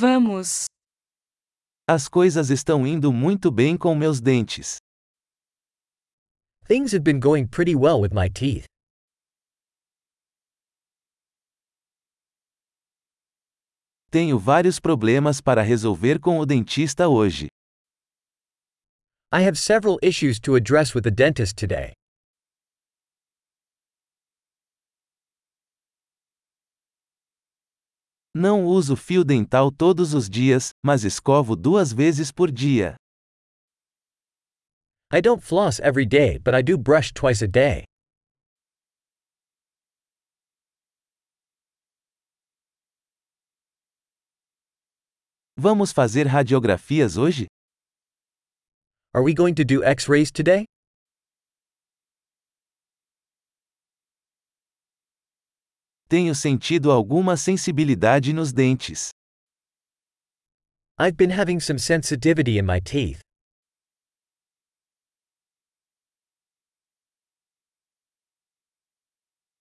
Vamos. 0.00 0.66
As 1.84 2.06
coisas 2.06 2.50
estão 2.50 2.86
indo 2.86 3.12
muito 3.12 3.50
bem 3.50 3.76
com 3.76 3.96
meus 3.96 4.20
dentes. 4.20 4.76
Things 6.68 6.94
have 6.94 7.02
been 7.02 7.18
going 7.18 7.48
pretty 7.48 7.74
well 7.74 8.00
with 8.00 8.14
my 8.14 8.30
teeth. 8.30 8.66
Tenho 14.08 14.38
vários 14.38 14.78
problemas 14.78 15.40
para 15.40 15.62
resolver 15.62 16.20
com 16.20 16.38
o 16.38 16.46
dentista 16.46 17.08
hoje. 17.08 17.48
I 19.32 19.42
have 19.48 19.58
several 19.58 19.98
issues 20.00 20.38
to 20.38 20.54
address 20.54 20.94
with 20.94 21.02
the 21.02 21.10
dentist 21.10 21.56
today. 21.56 21.97
Não 28.34 28.64
uso 28.64 28.94
fio 28.94 29.24
dental 29.24 29.72
todos 29.72 30.12
os 30.12 30.28
dias, 30.28 30.70
mas 30.84 31.02
escovo 31.02 31.56
duas 31.56 31.92
vezes 31.92 32.30
por 32.30 32.50
dia. 32.50 32.94
I 35.10 35.22
don't 35.22 35.42
floss 35.42 35.80
every 35.80 36.04
day, 36.04 36.38
but 36.38 36.54
I 36.54 36.62
do 36.62 36.76
brush 36.76 37.12
twice 37.12 37.42
a 37.42 37.48
day. 37.48 37.84
Vamos 45.56 45.90
fazer 45.90 46.26
radiografias 46.26 47.16
hoje? 47.16 47.46
Are 49.14 49.24
we 49.24 49.34
going 49.34 49.54
to 49.54 49.64
do 49.64 49.82
x 49.82 50.06
rays 50.06 50.30
today? 50.30 50.66
Tenho 56.08 56.34
sentido 56.34 56.90
alguma 56.90 57.36
sensibilidade 57.36 58.32
nos 58.32 58.50
dentes. 58.50 59.10
I've 60.98 61.18
been 61.18 61.30
having 61.30 61.60
some 61.60 61.78
sensitivity 61.78 62.58
in 62.58 62.64
my 62.64 62.80
teeth. 62.80 63.20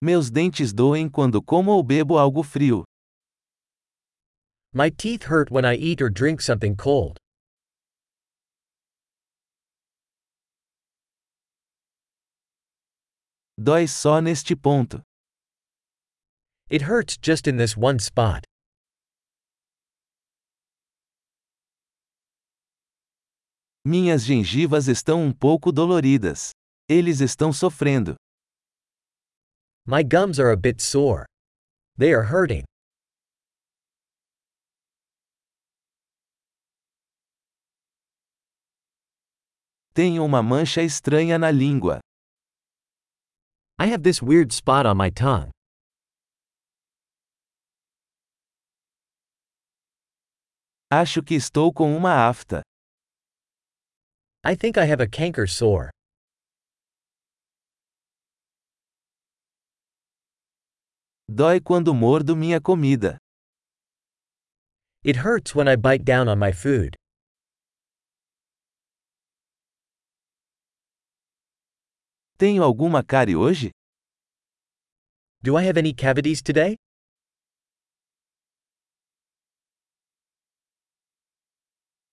Meus 0.00 0.30
dentes 0.30 0.72
doem 0.72 1.10
quando 1.10 1.42
como 1.42 1.72
ou 1.72 1.82
bebo 1.82 2.16
algo 2.16 2.44
frio. 2.44 2.84
My 4.72 4.88
teeth 4.88 5.24
hurt 5.24 5.50
when 5.50 5.64
I 5.64 5.74
eat 5.74 6.00
or 6.00 6.08
drink 6.08 6.40
something 6.40 6.76
cold. 6.76 7.16
Dói 13.58 13.88
só 13.88 14.20
neste 14.20 14.54
ponto. 14.54 15.02
It 16.68 16.82
hurts 16.82 17.16
just 17.16 17.46
in 17.46 17.58
this 17.58 17.76
one 17.76 18.00
spot. 18.00 18.44
Minhas 23.86 24.24
gengivas 24.24 24.88
estão 24.88 25.22
um 25.22 25.32
pouco 25.32 25.70
doloridas. 25.70 26.50
Eles 26.88 27.20
estão 27.20 27.52
sofrendo. 27.52 28.16
My 29.86 30.02
gums 30.02 30.40
are 30.40 30.50
a 30.50 30.56
bit 30.56 30.82
sore. 30.82 31.24
They 31.96 32.12
are 32.12 32.24
hurting. 32.24 32.64
Tenho 39.94 40.24
uma 40.24 40.42
mancha 40.42 40.82
estranha 40.82 41.38
na 41.38 41.52
língua. 41.52 42.00
I 43.78 43.86
have 43.86 44.02
this 44.02 44.20
weird 44.20 44.52
spot 44.52 44.84
on 44.84 44.96
my 44.96 45.10
tongue. 45.10 45.55
Acho 50.88 51.20
que 51.20 51.34
estou 51.34 51.72
com 51.72 51.96
uma 51.96 52.28
afta. 52.28 52.62
I 54.44 54.54
think 54.56 54.78
I 54.78 54.84
have 54.84 55.02
a 55.02 55.08
canker 55.08 55.48
sore. 55.48 55.90
Dói 61.28 61.60
quando 61.60 61.92
mordo 61.92 62.36
minha 62.36 62.60
comida. 62.60 63.18
It 65.02 65.16
hurts 65.18 65.56
when 65.56 65.66
I 65.66 65.74
bite 65.74 66.04
down 66.04 66.28
on 66.28 66.38
my 66.38 66.52
food. 66.52 66.94
Tenho 72.38 72.62
alguma 72.62 73.02
cárie 73.02 73.34
hoje? 73.34 73.72
Do 75.42 75.58
I 75.58 75.64
have 75.66 75.76
any 75.76 75.92
cavities 75.92 76.40
today? 76.40 76.76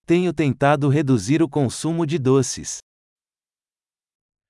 Tenho 0.05 0.33
tentado 0.33 0.89
reduzir 0.89 1.41
o 1.41 1.47
consumo 1.47 2.05
de 2.05 2.19
doces. 2.19 2.79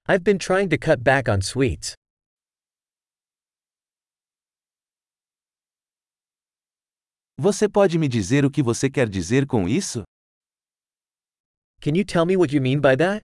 I've 0.10 0.24
been 0.24 0.40
trying 0.40 0.68
to 0.70 0.80
cut 0.80 1.04
back 1.04 1.30
on 1.30 1.42
sweets. 1.42 1.94
Você 7.38 7.70
pode 7.70 8.00
me 8.00 8.08
dizer 8.08 8.46
o 8.46 8.50
que 8.50 8.64
você 8.64 8.90
quer 8.90 9.08
dizer 9.08 9.46
com 9.46 9.68
isso? 9.68 10.04
Can 11.82 11.92
you 11.96 12.04
tell 12.04 12.26
me 12.26 12.36
what 12.36 12.56
you 12.56 12.62
mean 12.62 12.82
by 12.82 12.98
that? 12.98 13.22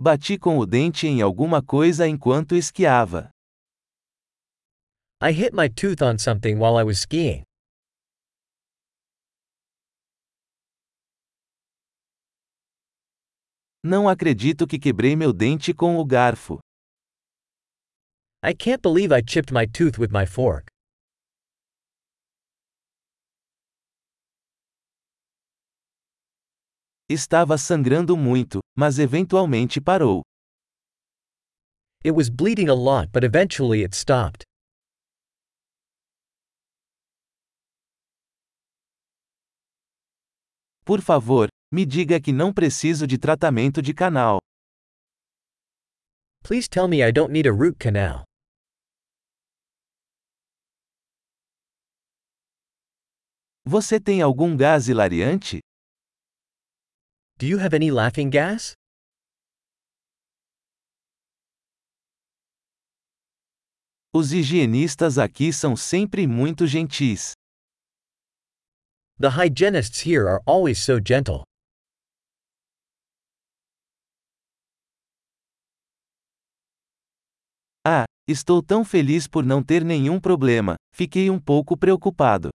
Bati 0.00 0.38
com 0.38 0.58
o 0.58 0.66
dente 0.66 1.06
em 1.06 1.22
alguma 1.22 1.62
coisa 1.62 2.08
enquanto 2.08 2.56
esquiava. 2.56 3.30
I 5.22 5.32
hit 5.32 5.52
my 5.52 5.68
tooth 5.68 6.00
on 6.00 6.16
something 6.16 6.58
while 6.58 6.78
I 6.78 6.82
was 6.82 7.00
skiing. 7.00 7.42
Não 13.84 14.08
acredito 14.08 14.66
que 14.66 14.78
quebrei 14.78 15.14
meu 15.14 15.30
dente 15.30 15.74
com 15.74 15.98
o 15.98 16.04
garfo. 16.06 16.58
I 18.42 18.54
can't 18.54 18.80
believe 18.80 19.12
I 19.12 19.20
chipped 19.22 19.52
my 19.52 19.66
tooth 19.66 19.98
with 19.98 20.10
my 20.10 20.24
fork. 20.24 20.68
Estava 27.10 27.58
sangrando 27.58 28.16
muito, 28.16 28.60
mas 28.74 28.98
eventualmente 28.98 29.82
parou. 29.82 30.22
It 32.02 32.12
was 32.12 32.30
bleeding 32.30 32.70
a 32.70 32.74
lot, 32.74 33.10
but 33.12 33.22
eventually 33.22 33.82
it 33.84 33.94
stopped. 33.94 34.49
Por 40.84 41.00
favor, 41.00 41.48
me 41.72 41.86
diga 41.86 42.20
que 42.20 42.32
não 42.32 42.52
preciso 42.52 43.06
de 43.06 43.18
tratamento 43.18 43.80
de 43.80 43.94
canal. 43.94 44.38
Please 46.42 46.68
tell 46.68 46.88
me 46.88 47.02
I 47.02 47.12
don't 47.12 47.32
need 47.32 47.46
a 47.46 47.52
root 47.52 47.78
canal. 47.78 48.24
Você 53.64 54.00
tem 54.00 54.22
algum 54.22 54.56
gás 54.56 54.88
hilariante? 54.88 55.60
Do 57.38 57.46
you 57.46 57.58
have 57.60 57.74
any 57.74 57.90
laughing 57.90 58.30
gas? 58.30 58.74
Os 64.12 64.32
higienistas 64.32 65.18
aqui 65.18 65.52
são 65.52 65.76
sempre 65.76 66.26
muito 66.26 66.66
gentis. 66.66 67.32
The 69.20 69.28
hygienists 69.36 70.00
here 70.00 70.26
are 70.26 70.40
always 70.46 70.82
so 70.82 70.98
gentle. 70.98 71.42
Ah, 77.86 78.06
estou 78.26 78.62
tão 78.62 78.82
feliz 78.82 79.28
por 79.28 79.44
não 79.44 79.62
ter 79.62 79.84
nenhum 79.84 80.18
problema, 80.18 80.76
fiquei 80.94 81.28
um 81.28 81.38
pouco 81.38 81.76
preocupado. 81.76 82.48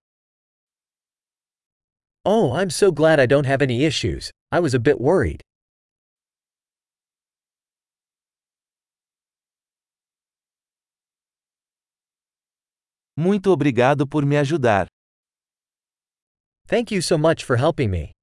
Oh, 2.26 2.56
I'm 2.60 2.72
so 2.72 2.92
glad 2.92 3.22
I 3.22 3.28
don't 3.28 3.48
have 3.48 3.64
any 3.64 3.86
issues. 3.86 4.32
I 4.52 4.60
was 4.60 4.74
a 4.74 4.80
bit 4.80 5.00
worried. 5.00 5.42
Muito 13.16 13.52
obrigado 13.52 14.08
por 14.08 14.26
me 14.26 14.36
ajudar. 14.36 14.88
Thank 16.68 16.90
you 16.90 17.02
so 17.02 17.18
much 17.18 17.44
for 17.44 17.58
helping 17.58 17.92
me. 17.92 18.15